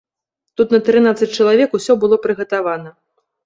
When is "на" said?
0.75-0.79